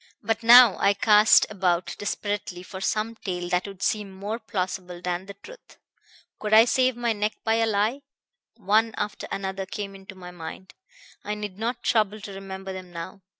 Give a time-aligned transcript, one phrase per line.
[0.23, 5.27] "But now I cast about desperately for some tale that would seem more plausible than
[5.27, 5.77] the truth.
[6.39, 8.01] Could I save my neck by a lie?
[8.55, 10.73] One after another came into my mind;
[11.23, 13.21] I need not trouble to remember them now.